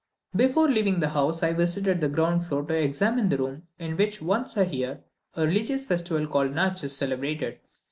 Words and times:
Before 0.35 0.67
leaving 0.67 0.99
the 0.99 1.09
house, 1.09 1.43
I 1.43 1.53
visited 1.53 2.01
the 2.01 2.09
ground 2.09 2.43
floor 2.43 2.63
to 2.65 2.73
examine 2.73 3.29
the 3.29 3.37
room, 3.37 3.67
in 3.77 3.95
which, 3.97 4.19
once 4.19 4.57
a 4.57 4.65
year, 4.65 5.01
the 5.35 5.45
religious 5.45 5.85
festival 5.85 6.25
called 6.25 6.55
Natch 6.55 6.83
is 6.83 6.97
celebrated. 6.97 7.59